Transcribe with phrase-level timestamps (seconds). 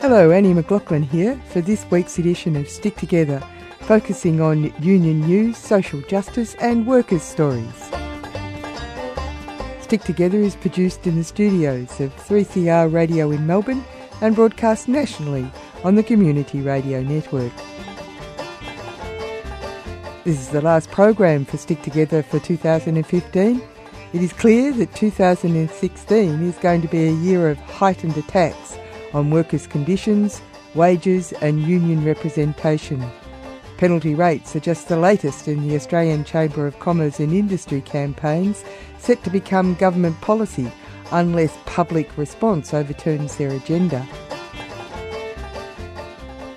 [0.00, 3.38] Hello, Annie McLaughlin here for this week's edition of Stick Together,
[3.80, 7.90] focusing on union news, social justice, and workers' stories.
[9.82, 13.84] Stick Together is produced in the studios of 3CR Radio in Melbourne
[14.22, 15.46] and broadcast nationally
[15.84, 17.52] on the Community Radio Network.
[20.24, 23.62] This is the last program for Stick Together for 2015.
[24.14, 28.78] It is clear that 2016 is going to be a year of heightened attacks
[29.12, 30.40] on workers' conditions,
[30.74, 33.04] wages, and union representation.
[33.76, 38.62] Penalty rates are just the latest in the Australian Chamber of Commerce and Industry campaigns
[38.98, 40.70] set to become government policy
[41.12, 44.06] unless public response overturns their agenda.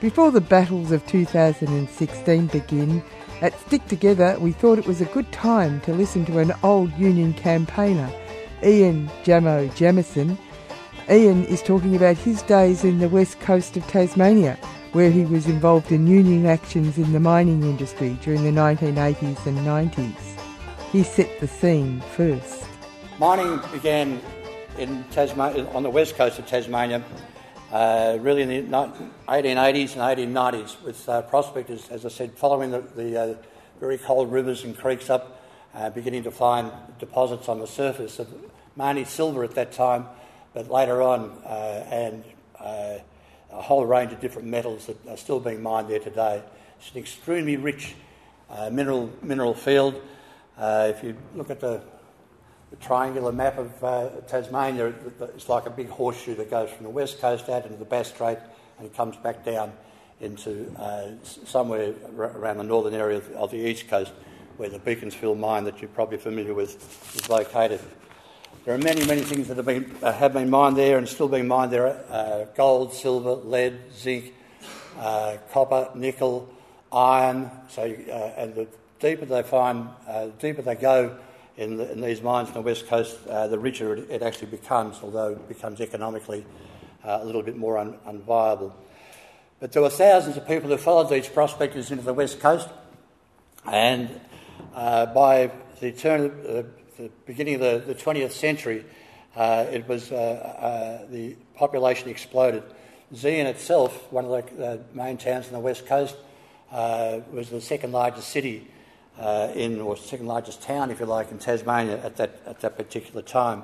[0.02, 3.02] Before the battles of 2016 begin,
[3.42, 6.92] at Stick Together we thought it was a good time to listen to an old
[6.98, 8.12] union campaigner,
[8.62, 10.38] Ian Jamo Jamieson.
[11.09, 14.58] Ian is talking about his days in the west coast of Tasmania,
[14.94, 19.58] where he was involved in union actions in the mining industry during the 1980s and
[19.60, 20.14] 90s.
[20.94, 22.64] He set the scene first.
[23.20, 24.22] Mining began
[24.78, 27.04] in Tasmania, on the west coast of Tasmania,
[27.73, 28.78] uh, really in the
[29.28, 33.36] 1880s and 1890s, with uh, prospectors, as I said, following the, the uh,
[33.82, 35.44] very cold rivers and creeks up,
[35.76, 38.34] uh, beginning to find deposits on the surface of
[38.78, 40.06] mainly silver at that time,
[40.54, 42.23] but later on, uh, and
[42.59, 42.98] uh,
[43.52, 46.42] a whole range of different metals that are still being mined there today.
[46.80, 47.95] It's an extremely rich
[48.72, 50.02] mineral mineral field.
[50.60, 51.82] if you look at the
[52.73, 54.95] the triangular map of uh, Tasmania,
[55.36, 58.08] it's like a big horseshoe that goes from the west coast out into the Bass
[58.08, 58.40] Strait
[58.80, 59.72] and comes back down
[60.22, 64.12] into uh, somewhere around the northern area of, the east coast,
[64.58, 67.80] where the Beaconsfield mine that you're probably familiar with is located.
[68.66, 71.28] There are many, many things that have been, uh, have been mined there and still
[71.28, 74.33] being mined there uh, gold, silver, lead, zinc,
[74.98, 76.50] uh, copper, nickel,
[76.92, 77.52] iron.
[77.70, 78.67] So, uh, and the
[79.00, 81.17] deeper they find, the deeper they go,
[81.58, 84.48] in, the, in these mines on the west coast, uh, the richer it, it, actually
[84.48, 86.45] becomes, although it becomes economically
[87.04, 88.73] uh, a little bit more un, unviable.
[89.60, 92.67] But there were thousands of people who followed these prospectors into the west coast,
[93.66, 94.10] and
[94.73, 96.66] uh, by the turn of
[97.03, 98.86] the, beginning of the, the 20th century,
[99.36, 102.64] uh, it was uh, uh, the population exploded.
[103.14, 106.15] Zeehan itself, one of the main towns on the west coast,
[106.71, 108.67] was the second largest city
[109.19, 112.77] uh, in, or second largest town, if you like, in Tasmania at that, at that
[112.77, 113.64] particular time.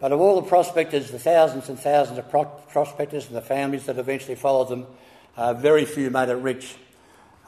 [0.00, 3.86] But of all the prospectors, the thousands and thousands of pro- prospectors and the families
[3.86, 4.86] that eventually followed them,
[5.36, 6.76] uh, very few made it rich.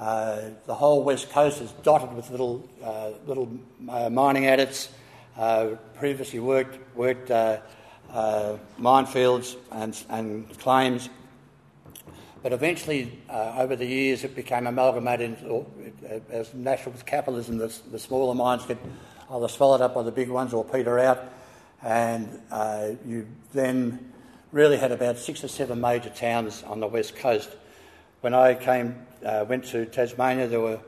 [0.00, 3.48] Uh, the whole west coast is dotted with little, uh, little
[3.88, 4.88] uh, mining adits,
[5.36, 7.28] uh, previously worked, worked
[8.80, 11.08] minefields and, and claims
[12.42, 17.58] but eventually, uh, over the years, it became amalgamated uh, as natural capitalism.
[17.58, 18.78] The, the, smaller mines get
[19.30, 21.22] either swallowed up by the big ones or peter out.
[21.82, 24.12] And uh, you then
[24.52, 27.50] really had about six or seven major towns on the west coast.
[28.20, 30.78] When I came, uh, went to Tasmania, there were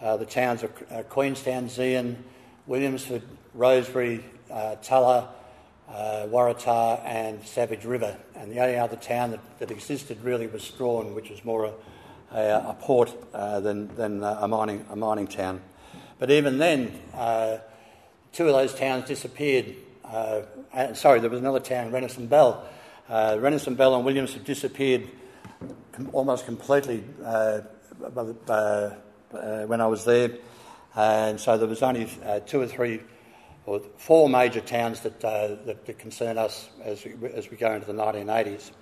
[0.00, 2.14] uh, the towns of uh, Queenstown, Zeehan,
[2.68, 3.22] Williamsford,
[3.56, 5.26] Rosebery, Tullah,
[5.88, 8.16] uh, Waratah and Savage River.
[8.36, 11.72] And the only other town that, that existed really was Strahan, which was more a,
[12.32, 15.60] a, a port uh, than, than a, mining, a mining town.
[16.20, 17.56] But even then, uh,
[18.32, 19.74] two of those towns disappeared.
[20.04, 20.42] Uh,
[20.94, 22.64] sorry, there was another town, Renison Bell.
[23.08, 25.08] Uh, Renison Bell and Williams have disappeared
[25.92, 27.60] com- almost completely uh,
[29.66, 30.30] when I was there.
[30.94, 32.08] And so there was only
[32.46, 33.00] two or three
[33.66, 37.72] or four major towns that, uh, that, that, concern us as we, as we go
[37.72, 38.72] into the 1980s.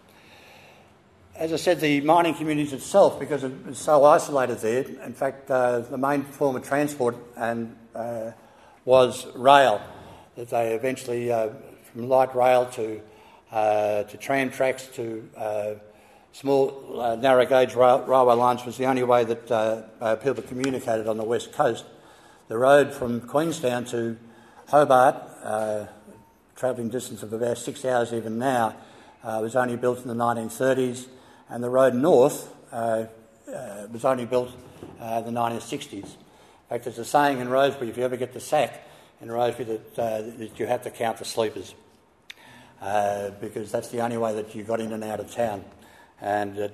[1.36, 5.50] As I said, the mining communities itself, because it was so isolated there, in fact,
[5.50, 8.32] uh, the main form of transport and, uh,
[8.84, 9.80] was rail.
[10.36, 11.50] That they eventually, uh,
[11.92, 13.00] from light rail to,
[13.53, 15.74] uh, to tram tracks to uh,
[16.32, 21.24] small narrow gauge rail, railway lines was the only way that people communicated on the
[21.24, 21.84] west coast.
[22.50, 24.16] The road from Queenstown to
[24.71, 25.86] Hobart, uh,
[26.56, 28.77] travelling distance of about six hours even now,
[29.22, 31.06] uh, was only built in the 1930s,
[31.48, 33.04] and the road north uh,
[33.53, 34.50] uh was only built
[35.00, 35.92] uh, in the 1960s.
[35.92, 36.09] In
[36.68, 38.84] fact, there's a saying in Rosebery if you ever get the sack
[39.21, 41.74] in Rosebery that, uh, that you have to count the sleepers,
[43.41, 45.65] because that's the only way that you got in and out of town.
[46.20, 46.70] And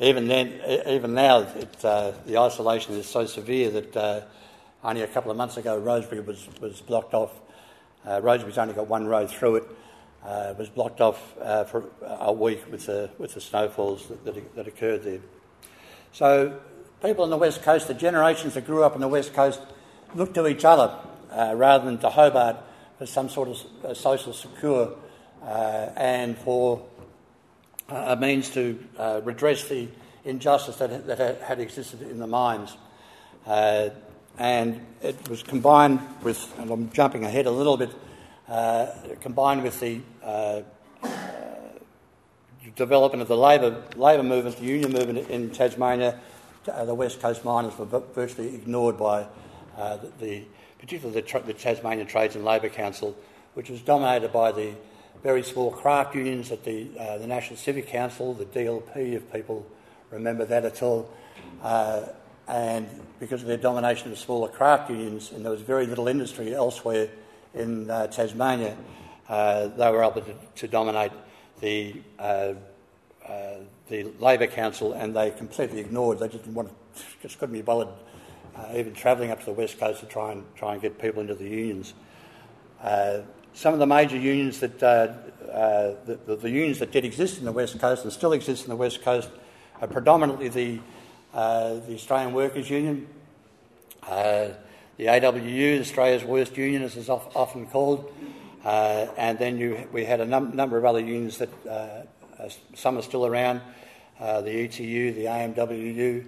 [0.00, 4.28] even then, even now, it, the isolation is so severe that
[4.84, 7.32] only a couple of months ago, Rosebery was, was blocked off.
[8.06, 9.64] Uh, Rosebery's only got one road through it,
[10.24, 14.54] uh, was blocked off uh, for a week with the, with the snowfalls that, that,
[14.54, 15.20] that, occurred there.
[16.12, 16.60] So,
[17.02, 19.60] people on the West Coast, the generations that grew up on the West Coast,
[20.14, 20.96] looked to each other
[21.32, 22.56] uh, rather than to Hobart
[22.98, 24.94] for some sort of uh, social secure
[25.42, 26.86] uh, and for
[27.88, 28.78] a means to
[29.24, 29.88] redress the
[30.24, 32.76] injustice that, that had existed in the mines.
[33.46, 37.90] and it was combined with, and I'm jumping ahead a little bit,
[38.48, 38.86] uh,
[39.20, 40.62] combined with the uh,
[42.76, 46.18] development of the labour labour movement, the union movement in Tasmania,
[46.66, 47.84] uh, the West Coast miners were
[48.14, 49.26] virtually ignored by
[49.76, 50.44] uh, the, the,
[50.78, 53.16] particularly the, the, Tasmanian Trades and Labour Council,
[53.54, 54.74] which was dominated by the
[55.22, 59.66] very small craft unions at the, uh, the National Civic Council, the DLP, if people
[60.10, 61.10] remember that at all.
[61.62, 62.02] Uh,
[62.46, 62.88] and
[63.20, 67.08] because of their domination of smaller craft unions, and there was very little industry elsewhere
[67.54, 68.76] in uh, Tasmania,
[69.28, 71.12] uh, they were able to, to dominate
[71.60, 72.54] the uh,
[73.26, 73.56] uh,
[73.90, 76.18] the Labor Council, and they completely ignored.
[76.18, 77.88] They just didn't want to, just couldn't be bothered
[78.74, 81.34] even travelling up to the west coast to try and try and get people into
[81.34, 81.94] the unions.
[83.58, 87.44] Uh, some of the major unions that the, the, the, unions that did exist in
[87.44, 89.28] the west coast and still exist in the west coast
[89.80, 90.80] are predominantly the
[91.32, 93.06] the Australian Workers Union.
[94.02, 98.12] The AWU, Australia's worst union, as it's often called,
[98.64, 102.98] uh, and then you, we had a num- number of other unions that uh, some
[102.98, 103.60] are still around.
[104.18, 106.24] Uh, the ETU, the AMWU.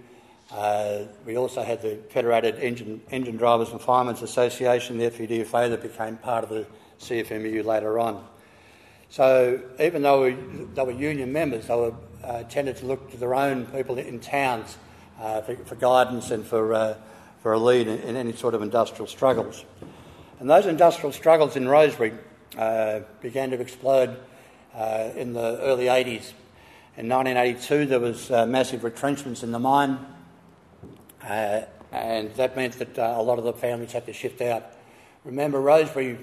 [0.53, 5.83] Uh, we also had the Federated Engine, Engine Drivers and Firemen's Association, the FEDFA, that
[5.83, 6.65] became part of the
[7.01, 8.25] CFMEU later on.
[9.09, 10.37] So even though we,
[10.75, 14.21] they were union members, they were uh, tended to look to their own people in
[14.21, 14.77] towns
[15.21, 16.95] uh, for, for, guidance and for uh,
[17.43, 19.65] for a lead in, in any sort of industrial struggles.
[20.39, 22.17] And those industrial struggles in Rosebery
[22.57, 24.17] uh, began to explode
[24.75, 26.33] uh, in the early 80s.
[26.97, 29.99] In 1982, there was uh, massive retrenchments in the mine,
[31.23, 34.65] and that meant that a lot of the families had to shift out.
[35.25, 36.19] Remember, Rosebery,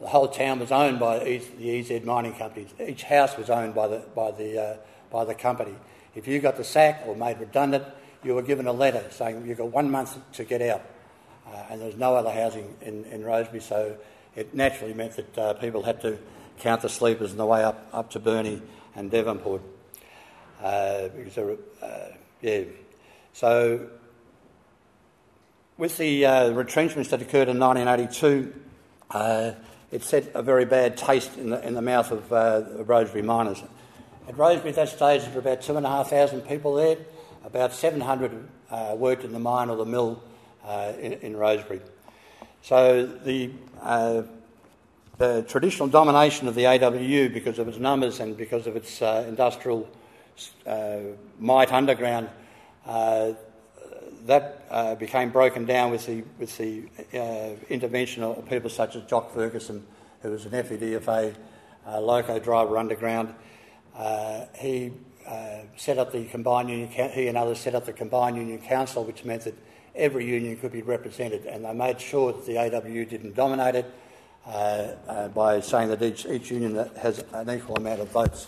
[0.00, 2.68] the whole town was owned by the EZ mining companies.
[2.78, 4.76] Each house was owned by the, by the, uh,
[5.10, 5.74] by the company.
[6.14, 7.84] If you got the sack or made redundant,
[8.22, 10.82] you were given a letter saying you've got one month to get out.
[11.46, 13.96] Uh, and there was no other housing in, in Rosebery, so
[14.34, 16.18] it naturally meant that uh, people had to
[16.58, 18.60] count the sleepers on the way up, up to Burnie
[18.94, 19.62] and Devonport.
[20.62, 22.62] Uh, because uh, yeah.
[23.32, 23.88] So,
[25.76, 28.54] with the uh, retrenchments that occurred in 1982,
[29.10, 29.52] uh,
[29.90, 33.62] it set a very bad taste in the, in the mouth of the Rosebery miners.
[34.28, 36.98] At Rosebery at that stage, there were about 2,500 people there.
[37.44, 40.20] About 700 uh, worked in the mine or the mill
[40.64, 41.80] uh, in, in, Rosebery.
[42.62, 44.22] So the, uh,
[45.18, 49.24] the, traditional domination of the AWU, because of its numbers and because of its uh,
[49.28, 49.88] industrial
[50.66, 50.98] uh,
[51.38, 52.28] might underground,
[54.30, 54.38] uh,
[54.90, 56.84] that became broken down with the, with the
[57.68, 59.86] intervention of people such as Jock Ferguson,
[60.22, 61.34] who was an FEDFA
[62.00, 63.34] loco driver underground.
[64.58, 64.92] he
[65.26, 66.88] uh, set up the combined union.
[66.88, 69.54] He and others set up the combined union council, which meant that
[69.96, 73.94] every union could be represented, and they made sure that the AWU didn't dominate it
[74.46, 78.46] uh, uh, by saying that each, each union has an equal amount of votes.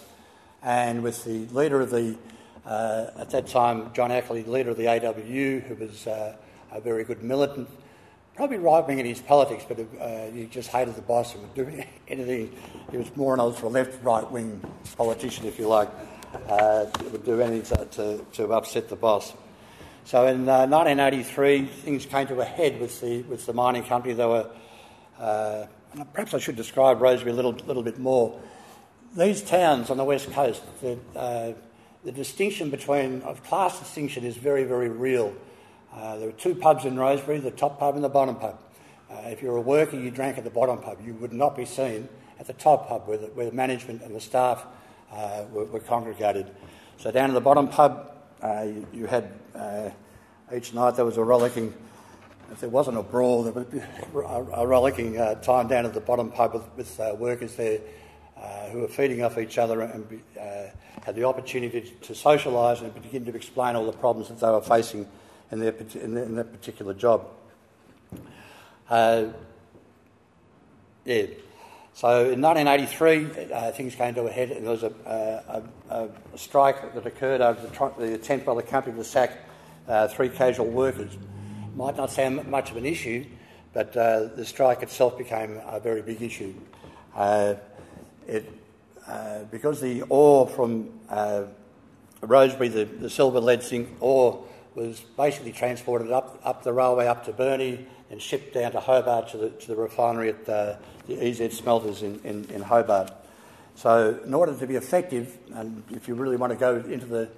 [0.63, 2.17] And with the leader of the
[2.69, 6.37] uh, at that time, John Ackley, leader of the AWU, who was uh,
[6.71, 7.69] a very good militant,
[8.37, 9.79] probably right wing in his politics, but
[10.33, 12.55] he just hated the boss and would do anything.
[12.91, 14.61] He was more an ultra left right wing
[14.97, 15.89] politician, if you like
[16.49, 19.33] uh, would do anything to, to, upset the boss.
[20.05, 24.15] So in uh, 1983, things came to a head with the, with the mining company.
[24.15, 24.49] They were,
[25.19, 25.67] uh,
[26.13, 28.41] perhaps I should describe Rosebery a little, little bit more.
[29.17, 31.53] These towns on the west coast, the, uh,
[32.05, 35.35] the distinction between, class distinction is very, very real.
[35.93, 38.61] Uh, there were two pubs in Rosebery, the top pub and the bottom pub.
[39.11, 40.99] Uh, if you were a worker, you drank at the bottom pub.
[41.05, 44.15] You would not be seen at the top pub where the, where the management and
[44.15, 44.65] the staff
[45.13, 46.51] uh, were, were, congregated.
[46.99, 48.13] So down in the bottom pub,
[48.43, 49.91] uh, you, you, had uh,
[50.55, 51.73] each night there was a rollicking.
[52.53, 53.81] If there wasn't a brawl, there would be
[54.15, 57.81] a, rollicking uh, time down at the bottom pub with, with workers there
[58.41, 60.21] uh, who were feeding off each other and be,
[61.05, 64.61] had the opportunity to, socialise and begin to explain all the problems that they were
[64.61, 65.07] facing
[65.51, 67.27] in their in, their, in their particular job.
[68.91, 69.27] yeah.
[71.99, 76.39] So in 1983, uh, things came to a head, and there was a, a, a,
[76.39, 79.37] strike that occurred over the, the, attempt by the company to sack
[79.89, 81.19] uh, three casual workers.
[81.75, 83.27] Might not sound much of an issue,
[83.73, 86.55] but uh, the strike itself became a very big issue.
[87.17, 87.55] Uh,
[88.29, 88.53] it,
[89.07, 91.45] uh, because the ore from uh,
[92.21, 94.45] Rosebery, the, the silver lead zinc ore,
[94.75, 99.29] was basically transported up, up the railway up to Burnie and shipped down to Hobart
[99.31, 103.11] to the, to the refinery at uh, the EZ smelters in, in, in Hobart.
[103.75, 107.29] So, in order to be effective, and if you really want to go into the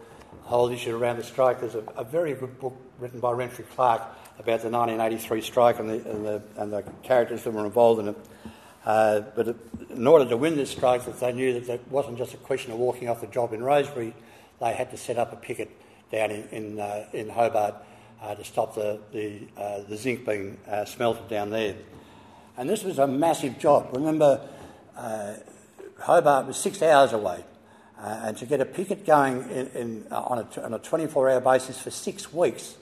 [0.42, 4.02] whole issue around the strike, there's a, a very good book written by Renfrew Clark
[4.38, 8.08] about the 1983 strike and the, and the, and the characters that were involved in
[8.08, 8.16] it.
[8.84, 9.54] Uh, but
[9.90, 12.72] in order to win this strike, that they knew that it wasn't just a question
[12.72, 14.14] of walking off the job in Rosebery,
[14.60, 15.70] they had to set up a picket
[16.10, 17.74] down in, in, uh, in Hobart
[18.22, 21.74] uh, to stop the, the, uh, the zinc being uh, smelted down there.
[22.56, 23.88] And this was a massive job.
[23.92, 24.46] Remember,
[24.96, 25.34] uh,
[25.98, 27.44] Hobart was six hours away.
[28.02, 31.78] And to get a picket going in, in, on a, on a 24 hour basis
[31.78, 32.76] for six weeks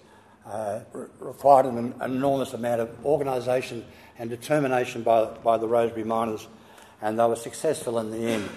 [0.47, 3.85] re- required an, an, enormous amount of organisation
[4.19, 6.47] and determination by, by the Rosebery miners,
[7.01, 8.49] and they were successful in the end.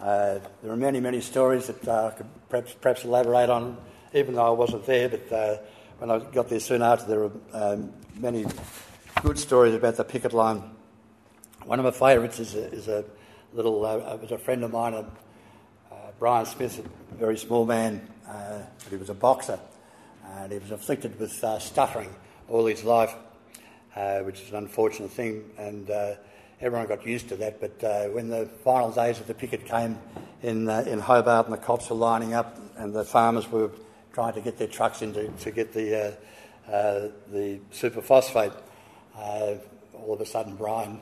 [0.00, 3.76] Uh, there are many, many stories that uh, I could perhaps, perhaps, elaborate on,
[4.12, 5.56] even though I wasn't there, but uh,
[5.98, 8.44] when I got there soon after, there were um, many
[9.22, 10.62] good stories about the picket line.
[11.64, 13.04] One of my favourites is a, is a
[13.54, 15.06] little, was a friend of mine,
[16.18, 19.58] Brian Smith, a very small man, uh, but he was a boxer,
[20.36, 22.14] and he was afflicted with uh, stuttering
[22.48, 23.14] all his life,
[23.96, 26.14] uh, which is an unfortunate thing, and uh,
[26.60, 27.60] everyone got used to that.
[27.60, 29.98] But uh, when the final days of the picket came
[30.42, 33.70] in uh, in Hobart, and the cops were lining up, and the farmers were
[34.12, 36.16] trying to get their trucks in to, to get the
[36.66, 38.54] the superphosphate,
[39.16, 41.00] all of a sudden Brian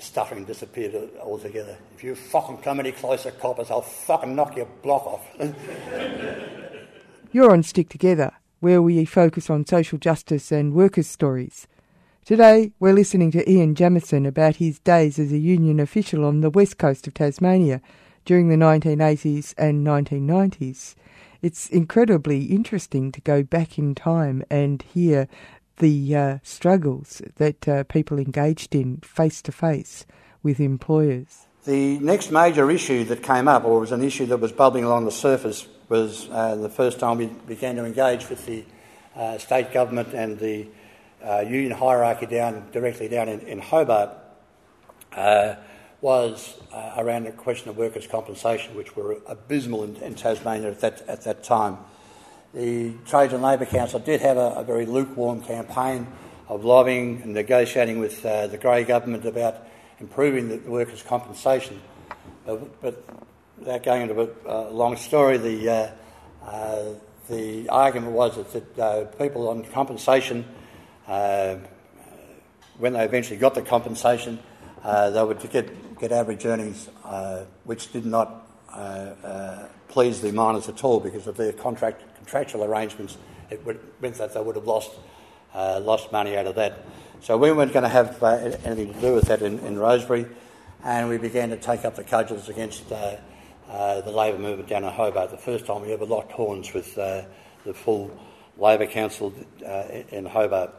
[0.00, 1.76] stuttering disappeared altogether.
[1.94, 5.26] If you fucking come any closer, coppers, I'll fucking knock your block off.
[7.32, 11.66] You're on Stick Together, where we focus on social justice and workers' stories.
[12.24, 16.48] Today, we're listening to Ian Jamieson about his days as a union official on the
[16.48, 17.82] west coast of Tasmania
[18.24, 20.94] during the 1980s and 1990s.
[21.42, 25.28] It's incredibly interesting to go back in time and hear
[25.80, 30.06] the uh, struggles that uh, people engaged in face to face
[30.42, 31.46] with employers.
[31.66, 35.04] The next major issue that came up, or was an issue that was bubbling along
[35.04, 38.64] the surface, was uh, the first time we began to engage with the
[39.14, 40.66] uh, state government and the
[41.24, 44.10] uh, union hierarchy down directly down in, in Hobart.
[45.12, 45.56] Uh,
[46.00, 46.60] was
[46.98, 51.24] around the question of workers' compensation, which were abysmal in, in Tasmania at that, at
[51.24, 51.78] that time.
[52.52, 56.06] The Trades and Labour Council did have a, a very lukewarm campaign
[56.46, 59.66] of lobbying and negotiating with uh, the Gray government about
[59.98, 61.80] improving the workers' compensation.
[62.44, 63.04] But, but
[63.58, 65.90] without going into a, long story, the, uh,
[66.46, 66.84] uh,
[67.28, 70.44] the argument was that, that uh, people on compensation,
[71.06, 71.56] uh,
[72.78, 74.38] when they eventually got the compensation,
[74.82, 76.88] uh, they would get, get average earnings,
[77.64, 78.42] which did not
[79.88, 83.18] please the miners at all because of their contract contractual arrangements,
[83.50, 84.90] it would, meant that they would have lost,
[85.54, 86.86] uh, lost money out of that.
[87.20, 90.28] So we weren't going to have uh, anything to do with that in, in, Rosebery,
[90.82, 93.16] and we began to take up the cudgels against uh,
[93.68, 95.30] uh the Labor movement down in Hobart.
[95.30, 97.22] The first time we ever locked horns with uh,
[97.64, 98.10] the full
[98.56, 99.32] Labor Council
[99.66, 100.70] uh, in Hobart.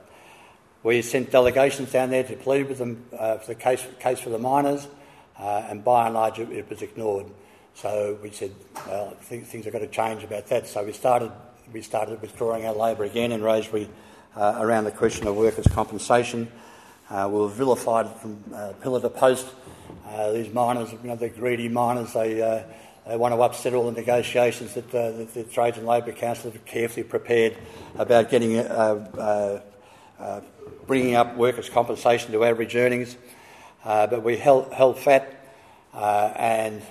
[0.85, 4.37] We sent delegations down there to plead with them for the case, case for the
[4.37, 4.87] miners,
[5.35, 7.25] and by and large it, it was ignored.
[7.73, 8.51] So we said,
[8.85, 10.67] well, things have got to change about that.
[10.67, 11.31] So we started,
[11.73, 13.89] we started withdrawing our labour again in Rosebery
[14.35, 16.51] uh, around the question of workers' compensation.
[17.09, 19.47] Uh, we were vilified from uh, pillar to post.
[20.07, 22.13] Uh, these miners, you know, they're greedy miners.
[22.13, 22.61] They, uh,
[23.07, 26.51] they want to upset all the negotiations that, uh, that the Trades and Labour Council
[26.51, 27.57] have carefully prepared
[27.97, 28.59] about getting,
[30.87, 33.15] bringing up workers' compensation to average earnings.
[33.83, 35.31] but we held, held fat
[35.93, 36.81] and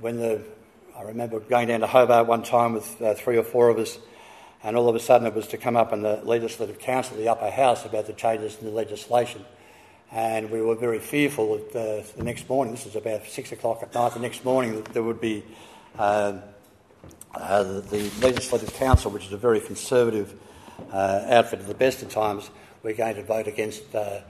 [0.00, 0.42] when the
[1.02, 3.98] I remember going down to Hobart one time with uh, three or four of us,
[4.62, 7.28] and all of a sudden it was to come up in the Legislative Council, the
[7.28, 9.44] upper house, about the changes in the legislation.
[10.12, 13.82] And we were very fearful that uh, the next morning, this was about six o'clock
[13.82, 15.42] at night, the next morning there would be
[15.98, 16.38] uh,
[17.34, 20.38] uh, the, the, Legislative Council, which is a very conservative
[20.92, 22.48] uh, outfit at the best of times,
[22.82, 24.20] we're going to vote against, uh,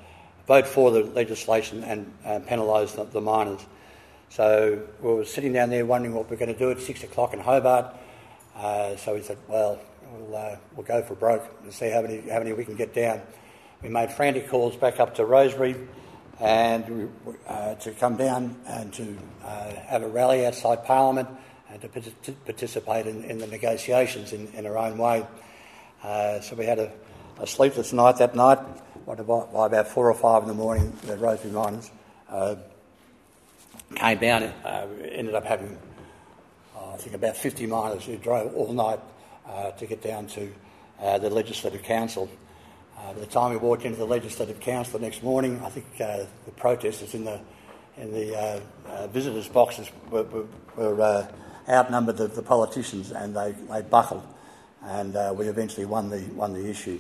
[0.47, 2.12] vote for the legislation and
[2.47, 3.64] penalise the, the miners.
[4.32, 7.02] So we were sitting down there wondering what we are going to do at six
[7.02, 7.94] o'clock in Hobart.
[8.56, 9.78] Uh, so we said, well,
[10.11, 12.94] we'll, uh, we'll go for broke and see how many, how many we can get
[12.94, 13.21] down.
[13.82, 15.76] We made frantic calls back up to Rosebery
[16.40, 17.12] and
[17.47, 21.28] uh, to come down and to uh, have a rally outside Parliament
[21.71, 21.88] and to
[22.47, 25.26] participate in, in the negotiations in, in, our own way.
[26.02, 26.90] Uh, so we had a,
[27.38, 28.58] a, sleepless night that night.
[29.06, 31.90] By about four or five in the morning, the Rosebery miners
[32.30, 32.54] uh,
[33.94, 35.76] came down, uh, ended up having,
[36.76, 39.00] uh, I think, about 50 miners who drove all night
[39.46, 40.52] uh, to get down to
[41.00, 42.28] uh, the Legislative Council.
[42.96, 45.86] Uh, by the time we walked into the Legislative Council the next morning, I think
[46.00, 47.40] uh, the protesters in the
[47.98, 48.62] in the
[49.12, 50.46] visitors' boxes were, were,
[50.94, 51.28] were
[51.68, 54.26] outnumbered the, the, politicians, and they, they buckled,
[54.82, 56.98] and we eventually won the won the issue.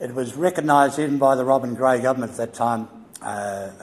[0.00, 2.88] It was recognised even by the Robin Gray government at that time,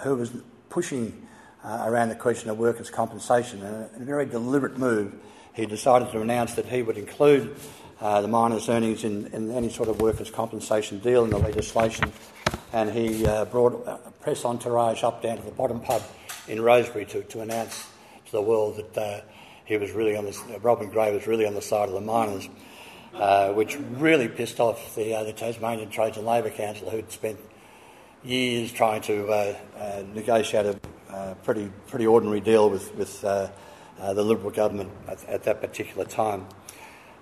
[0.04, 0.32] who was
[0.70, 1.28] pushing
[1.64, 3.62] uh, around the question of workers' compensation.
[3.64, 5.14] And in a very deliberate move,
[5.54, 7.56] he decided to announce that he would include
[8.00, 12.12] uh, the miners' earnings in, in, any sort of workers' compensation deal in the legislation.
[12.74, 16.02] And he uh, brought a press entourage up down to the bottom pub
[16.48, 17.86] in Rosebery to, to announce
[18.26, 19.22] to the world that uh,
[19.66, 22.50] he was really on the, Robin Gray was really on the side of the miners.
[23.14, 27.38] Uh, which really pissed off the, uh, the Tasmanian Trades and Labour Council, who'd spent
[28.24, 30.80] years trying to uh, uh, negotiate a
[31.14, 33.50] uh, pretty pretty ordinary deal with with uh,
[34.00, 36.46] uh, the Liberal government at, at, that particular time.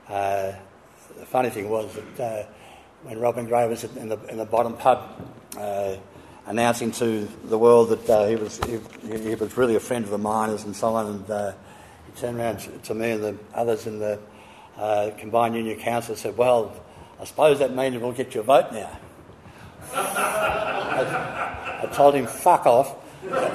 [0.07, 0.53] Uh,
[1.17, 2.53] the funny thing was that
[3.03, 5.09] when Robin Gray was in the in the bottom pub
[6.45, 8.79] announcing to the world that he was he,
[9.17, 11.55] he, was really a friend of the miners and so on, and
[12.05, 14.19] he turned around to me and the others in the
[15.17, 16.73] combined union council said, "Well,
[17.19, 18.97] I suppose that means we'll get your vote now."
[19.93, 22.95] I, I told him, "Fuck off."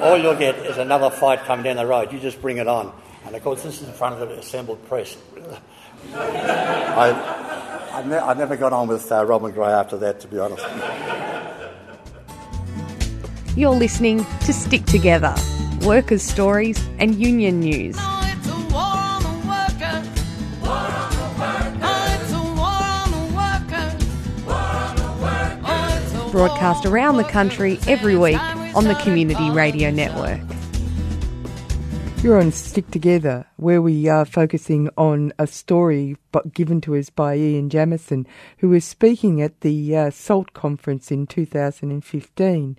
[0.01, 2.11] all you'll get is another fight coming down the road.
[2.11, 2.93] You just bring it on.
[3.25, 5.17] And of course, this is in front of the assembled press.
[6.13, 10.37] I, I, ne- I, never got on with uh, Robin Gray after that, to be
[10.37, 10.65] honest.
[13.57, 15.33] You're listening to Stick Together
[15.81, 17.95] workers' stories and union news.
[26.35, 28.41] Broadcast around the country every week
[28.75, 30.41] on the Community Radio Network.
[32.21, 36.17] You're on Stick Together, where we are focusing on a story
[36.53, 41.25] given to us by Ian Jamieson, who was speaking at the uh, SALT conference in
[41.25, 42.77] 2015.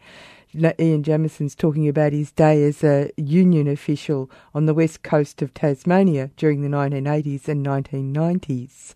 [0.54, 5.54] Ian Jamieson's talking about his day as a union official on the west coast of
[5.54, 8.92] Tasmania during the 1980s and 1990s.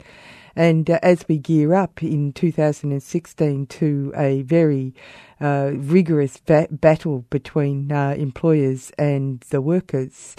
[0.57, 4.95] And uh, as we gear up in 2016 to a very
[5.41, 10.37] uh, rigorous ba- battle between uh, employers and the workers,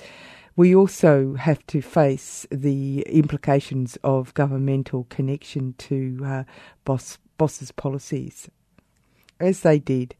[0.56, 6.44] we also have to face the implications of governmental connection to uh,
[6.84, 8.50] boss, bosses' policies,
[9.40, 10.16] as they did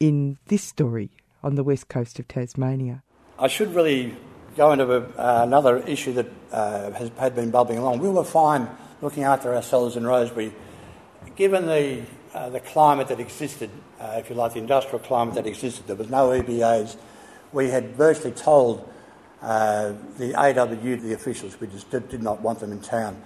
[0.00, 1.10] in this story
[1.42, 3.02] on the west coast of Tasmania.
[3.38, 4.16] I should really
[4.56, 7.98] go into a, uh, another issue that uh, has had been bubbling along.
[7.98, 8.68] We were fine
[9.04, 10.50] looking after ourselves in Rosebery.
[11.36, 13.68] Given the, uh, the climate that existed,
[14.00, 16.96] uh, if you like, the industrial climate that existed, there was no EBAs.
[17.52, 18.90] We had virtually told
[19.42, 23.22] uh, the AWU, the officials, we just did, did not want them in town.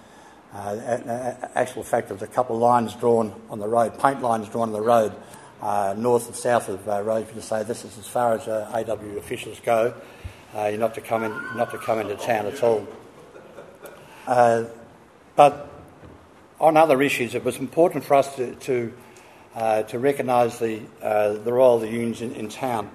[0.52, 4.48] Uh, actual fact, there was a couple of lines drawn on the road, paint lines
[4.48, 5.12] drawn on the road,
[5.62, 8.68] uh, north and south of uh, Rosebery to say this is as far as uh,
[8.74, 9.94] AW officials go.
[10.54, 12.84] You're not to come in, not to come into town at all.
[15.38, 15.67] But
[16.60, 18.92] on other issues, it was important for us to, to,
[19.54, 22.90] uh, to recognise the, uh, the role of the unions in, in, town.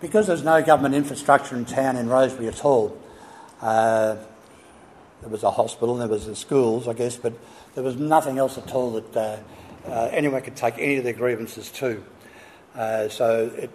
[0.00, 2.98] Because there's no government infrastructure in town in Rosebery at all,
[3.60, 4.16] uh,
[5.20, 7.32] there was a hospital, there was the schools, I guess, but
[7.74, 9.36] there was nothing else at all that uh,
[9.86, 12.02] uh, anyone could take any of their grievances to.
[12.74, 13.70] Uh, so it,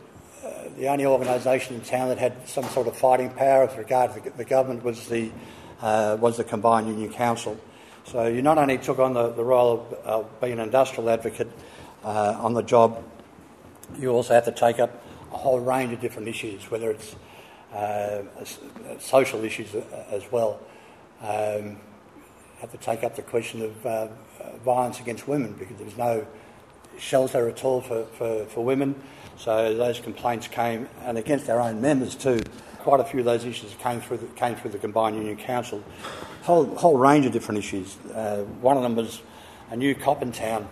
[0.78, 4.21] the only organisation in town that had some sort of fighting power with regard to
[4.21, 5.30] the, the government was the,
[5.82, 7.60] was the Combined Union Council.
[8.06, 11.50] So you not only took on the, the role of, being an industrial advocate
[12.04, 13.04] uh, on the job,
[13.98, 17.16] you also have to take up a whole range of different issues, whether it's
[17.74, 18.24] uh,
[19.00, 19.74] social issues
[20.12, 20.60] as well.
[21.22, 21.78] Um,
[22.60, 24.08] have to take up the question of uh,
[24.63, 26.26] violence against women because there's no
[26.98, 28.96] shelter at all for, for, for women.
[29.38, 32.39] So those complaints came, and against our own members too
[32.84, 35.82] quite a few of those issues came through the, came through the Combined Union Council.
[36.43, 37.98] Whole whole range of different issues.
[38.13, 39.22] Uh, one of them was
[39.72, 40.67] a new cop in town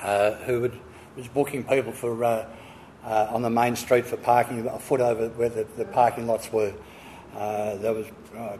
[0.00, 0.80] uh, who would,
[1.14, 2.48] was booking people for uh,
[3.04, 6.50] uh on the main street for parking a foot over where the, the parking lots
[6.50, 6.72] were.
[7.36, 8.06] Uh, there was.
[8.34, 8.56] Uh,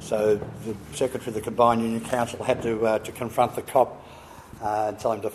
[0.00, 4.04] so the secretary of the Combined Union Council had to to confront the cop
[4.60, 5.30] and tell him to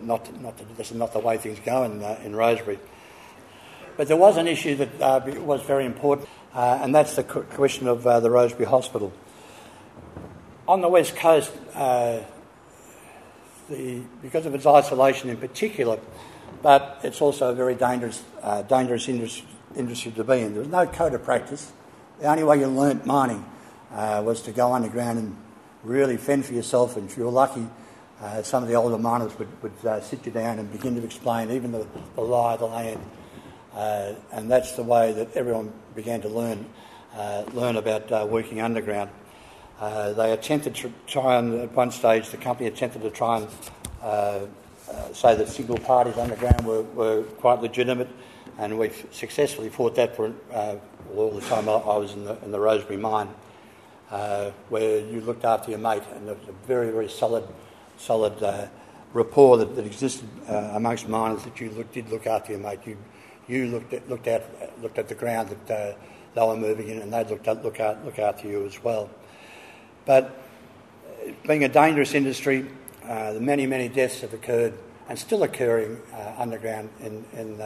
[0.00, 2.78] not not to, this is not the way things go in in Rosebery.
[3.96, 7.88] But there was an issue that uh, was very important, uh, and that's the question
[7.88, 9.10] of uh, the Rosebery Hospital.
[10.68, 12.20] On the west coast, uh,
[13.70, 15.98] the, because of its isolation in particular,
[16.62, 20.52] but it's also a very dangerous, uh, dangerous industry to be in.
[20.52, 21.72] There was no code of practice.
[22.20, 23.46] The only way you learnt mining
[23.92, 25.36] uh, was to go underground and
[25.84, 26.96] really fend for yourself.
[26.98, 27.66] And if you were lucky,
[28.42, 31.72] some of the older miners would, would sit you down and begin to explain even
[31.72, 33.00] the, the lie of the land.
[33.76, 36.64] Uh, and that's the way that everyone began to learn,
[37.14, 39.10] uh, learn about uh, working underground.
[39.80, 43.48] they attempted to try and, at one stage, the company attempted to try and
[45.14, 48.08] say that single parties underground were, were quite legitimate,
[48.58, 50.32] and we successfully fought that for
[51.14, 53.28] all the time I, was in the, in the Rosebery mine.
[54.10, 57.42] Uh, where you looked after your mate, and there was a very, very solid,
[57.96, 58.68] solid uh,
[59.12, 62.78] rapport that, that existed uh, amongst miners that you look, did look after your mate.
[62.86, 62.96] You,
[63.48, 65.96] you looked at, looked at, looked at the ground that uh,
[66.34, 69.08] they were moving in, and they looked at, look, out, look after you as well.
[70.04, 70.38] But
[71.46, 72.66] being a dangerous industry,
[73.04, 74.74] uh, the many, many deaths have occurred
[75.08, 77.60] and still occurring uh, underground in, in,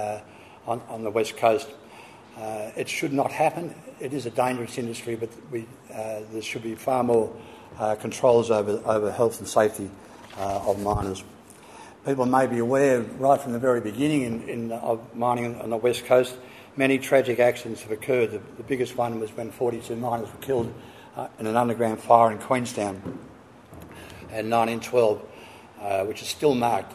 [0.67, 1.69] on, on the west coast.
[2.37, 3.75] Uh, it should not happen.
[3.99, 7.35] It is a dangerous industry, but we, uh, there should be far more
[7.79, 9.91] uh, controls over, over health and safety
[10.39, 11.23] uh, of miners.
[12.07, 15.77] People may be aware, right from the very beginning in, in of mining on the
[15.77, 16.35] west coast,
[16.75, 18.31] many tragic accidents have occurred.
[18.31, 20.73] The, the biggest one was when 42 miners were killed
[21.15, 22.97] uh, in an underground fire in Queenstown
[24.33, 25.23] in 1912,
[25.81, 26.95] uh, which is still marked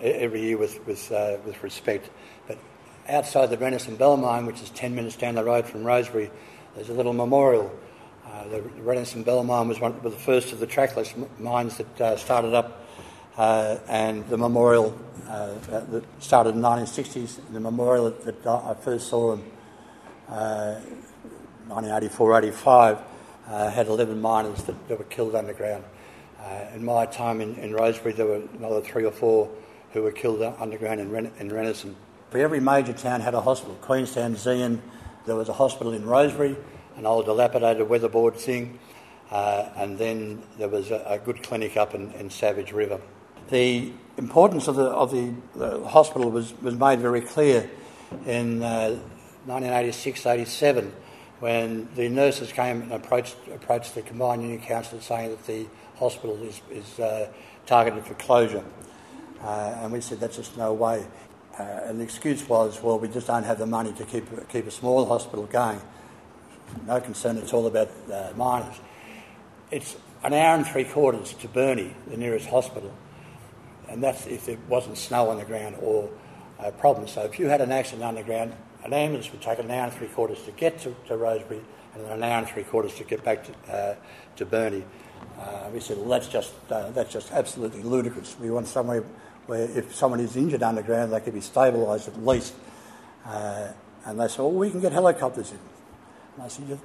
[0.00, 1.10] every year with, with,
[1.46, 2.10] with respect
[2.46, 2.58] But
[3.08, 6.30] outside the Renison Bell mine, which is 10 minutes down the road from Rosebery,
[6.74, 7.74] there's a little memorial.
[8.26, 12.00] Uh, the Renison Bell mine was one of the first of the trackless mines that
[12.00, 12.84] uh, started up, uh,
[13.38, 14.98] and the memorial
[15.28, 19.40] uh, that started in the 1960s, the memorial that, I first saw in
[20.26, 22.98] 1984 uh, 85
[23.46, 25.84] uh, had 11 miners that, that were killed underground.
[26.74, 29.50] in my time in, in, Rosebery, there were another three or four
[29.92, 31.94] who were killed underground in, Ren- in Renison.
[32.30, 33.76] For every major town had a hospital.
[33.80, 34.80] Queenstown, Zeehan,
[35.24, 36.56] there was a hospital in Rosebery,
[36.96, 38.78] an old dilapidated weatherboard thing,
[39.30, 43.00] uh, and then there was a, a good clinic up in, in, Savage River.
[43.48, 47.70] The importance of the, of the, the hospital was, was made very clear
[48.26, 48.98] in uh,
[49.46, 50.92] 1986 87
[51.40, 56.36] when the nurses came and approached, approached the Combined Union Council saying that the hospital
[56.42, 57.30] is, is uh,
[57.66, 58.64] targeted for closure.
[59.42, 61.06] Uh, and we said, that's just no way.
[61.58, 64.66] Uh, and the excuse was, well, we just don't have the money to keep, keep
[64.66, 65.80] a small hospital going.
[66.86, 68.76] No concern at all about uh, miners.
[69.70, 72.92] It's an hour and three quarters to Burnie, the nearest hospital,
[73.88, 76.10] and that's if there wasn't snow on the ground or
[76.58, 77.06] a problem.
[77.06, 80.08] So if you had an accident underground, an ambulance would take an hour and three
[80.08, 81.62] quarters to get to, to Rosebery
[81.94, 83.94] and an hour and three quarters to get back to, uh,
[84.36, 84.84] to Burnie.
[85.38, 88.36] Uh, we said, well, that's just, uh, that's just absolutely ludicrous.
[88.40, 89.04] We want somewhere
[89.46, 92.54] where if someone is injured underground, they could be stabilised at least.
[93.24, 93.68] Uh,
[94.04, 95.58] and they said, well, we can get helicopters in.
[96.34, 96.80] And I said, you,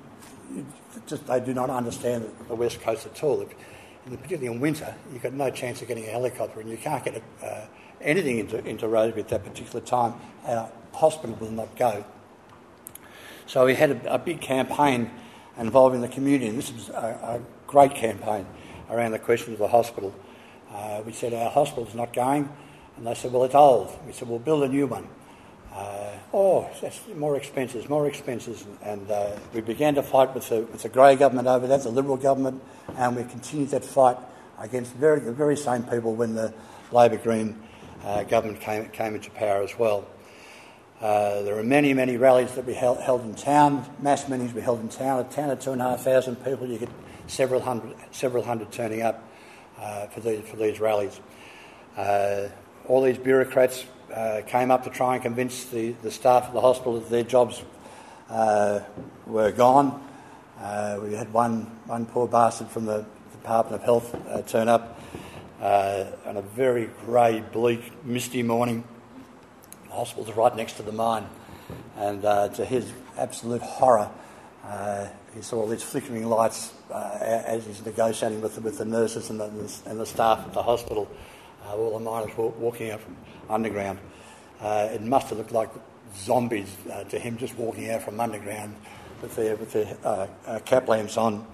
[0.54, 0.66] you
[1.08, 3.42] just, they do not understand the West Coast at all.
[3.42, 3.50] If,
[4.06, 7.22] particularly in winter, you've got no chance of getting a helicopter and you can't get
[7.42, 7.66] a, uh,
[8.02, 10.14] anything into, into Rosebery at that particular time.
[10.46, 12.06] Our hospital will not go.
[13.46, 15.12] So we had a, a big campaign
[15.58, 18.46] involving the community, and this was a, a great campaign
[18.90, 20.14] around the question of the hospital.
[20.72, 22.50] Uh, we said, Our hospital's not going.
[22.98, 23.98] And they said, Well, it's old.
[24.06, 25.08] We said, We'll build a new one.
[25.74, 28.64] Uh, oh, that's more expenses, more expenses.
[28.84, 31.90] And uh, we began to fight with the, with the Gray government over that, the
[31.90, 32.62] Liberal government,
[32.96, 34.18] and we continued that fight
[34.60, 36.54] against very, the very same people when the
[36.92, 37.60] Labor Green
[38.04, 40.06] uh, government came, came into power as well.
[41.02, 44.62] Uh, there are many, many rallies that we held, held, in town, mass meetings we
[44.62, 45.20] held in town.
[45.20, 46.90] A town of two and a half thousand people, you get
[47.28, 49.28] several hundred, several hundred turning up
[49.80, 51.20] uh, for, these, for these rallies.
[52.84, 56.54] Uh, all these bureaucrats uh, came up to try and convince the, the staff of
[56.54, 57.62] the hospital that their jobs
[58.30, 58.80] uh,
[59.26, 60.08] were gone.
[60.60, 65.00] Uh, we had one, one poor bastard from the Department of Health uh, turn up
[65.62, 68.84] on a very grey, bleak, misty morning.
[69.88, 71.28] The hospital's right next to the mine,
[71.98, 74.10] and to his absolute horror,
[75.34, 79.30] he saw all these flickering lights uh, as he's negotiating with the, with the nurses
[79.30, 79.46] and the,
[79.86, 81.10] and the staff at the hospital.
[81.66, 83.16] Uh, all the miners were walking out from
[83.50, 84.00] underground.
[84.62, 85.70] Uh, it must have looked like
[86.16, 88.76] zombies uh, to him just walking out from underground
[89.22, 91.46] with their, with their uh, uh, cap lamps on.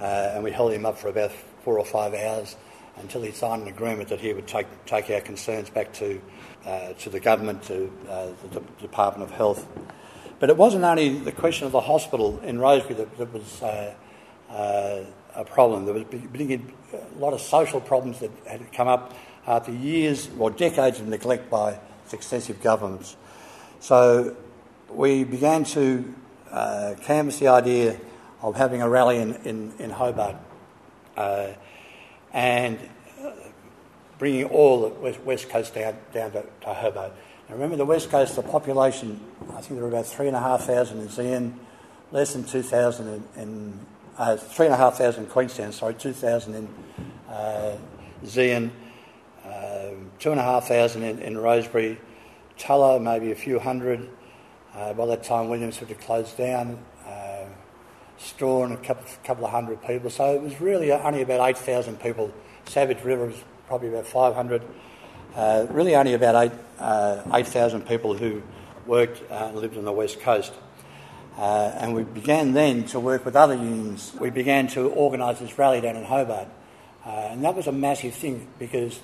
[0.00, 2.56] and we held him up for about four or five hours
[2.96, 6.20] until he signed an agreement that he would take, take our concerns back to,
[6.98, 7.90] to the government, to
[8.52, 9.66] the Department of Health.
[10.38, 13.94] But it wasn't only the question of the hospital in Rosebery that, that was uh,
[14.50, 15.84] uh, a problem.
[15.86, 19.14] There was a lot of social problems that had come up
[19.46, 23.16] after years or decades of neglect by successive governments.
[23.80, 24.36] So
[24.90, 26.14] we began to
[26.50, 27.98] uh, canvass the idea
[28.42, 30.36] of having a rally in, in, in Hobart
[31.16, 31.48] uh,
[32.32, 32.78] and
[33.22, 33.30] uh,
[34.18, 37.12] bringing all the West, West Coast down, down to, to Hobart.
[37.48, 41.54] Now remember, the West Coast, the population, I think there were about 3,500 in Zeehan,
[42.12, 43.80] less than 2,000 in, in
[44.16, 46.68] uh, 3,500 in Queenstown, sorry, 2,000 in
[47.28, 47.76] uh,
[48.24, 48.70] Zeehan,
[50.26, 51.98] uh, 2,500 in, in Rosebery,
[52.58, 54.08] Tullah, maybe a few hundred.
[54.74, 56.78] Uh, by that time, Williams had closed down.
[57.06, 57.46] Uh,
[58.40, 60.08] and a couple, couple of hundred people.
[60.08, 62.32] So it was really only about 8,000 people.
[62.64, 64.62] Savage River was probably about 500.
[65.34, 68.42] Uh, really only about 8, uh, 8,000 people who
[68.86, 70.52] worked uh, and lived on the west coast.
[71.36, 74.12] Uh, and we began then to work with other unions.
[74.18, 76.48] We began to organise this rally down in Hobart.
[77.04, 79.00] And that was a massive thing because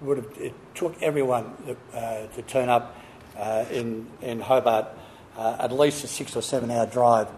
[0.00, 1.54] would have, it took everyone
[1.92, 2.96] uh, to turn up
[3.36, 4.88] uh, in, in Hobart
[5.36, 7.28] uh, at least a six or seven hour drive.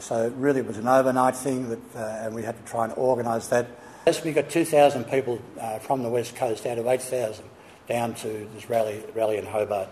[0.00, 3.48] so it really was an overnight thing, that, and we had to try and organise
[3.48, 3.68] that.
[4.06, 7.44] Yes, we got 2,000 people uh, from the west coast out of 8,000
[7.88, 9.88] down to this rally, rally in Hobart.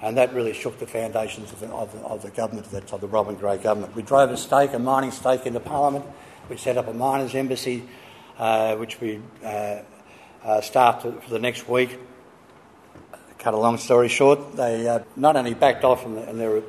[0.00, 2.86] And that really shook the foundations of the, of the, of the government at that
[2.86, 3.96] time, the Robin Gray government.
[3.96, 6.04] We drove a stake, a mining stake into Parliament.
[6.48, 7.84] We set up a miners' embassy,
[8.38, 9.20] uh, which we
[10.44, 11.98] uh, uh started for the next week.
[13.38, 16.62] Cut a long story short, they uh, not only backed off in, the, in their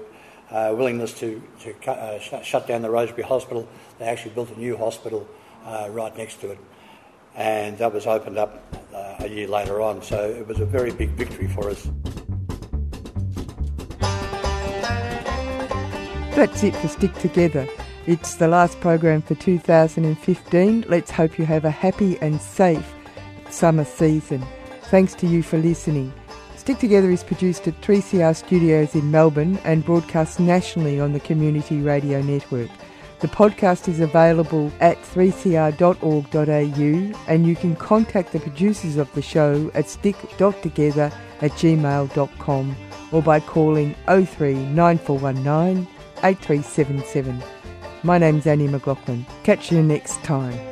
[0.52, 4.60] uh, willingness to, to cut, sh- shut down the Rosebery Hospital, they actually built a
[4.60, 5.28] new hospital
[5.92, 6.60] right next to it
[7.36, 8.62] and that was opened up
[8.94, 10.02] uh, a year later on.
[10.02, 11.90] So it was a very big victory for us.
[16.36, 17.68] That's it for Stick Together.
[18.08, 20.86] It's the last program for 2015.
[20.88, 22.94] Let's hope you have a happy and safe
[23.54, 24.46] summer season.
[24.84, 26.14] Thanks to you for listening.
[26.56, 31.78] Stick Together is produced at 3CR Studios in Melbourne and broadcast nationally on the Community
[31.78, 32.70] Radio Network.
[33.22, 35.74] The podcast is available at 3cr.org.au
[37.28, 42.76] and you can contact the producers of the show at stick.together at gmail.com
[43.12, 45.88] or by calling 03 9419
[46.24, 47.44] 8377.
[48.04, 49.26] My name's Annie McLaughlin.
[49.44, 50.69] Catch you next time.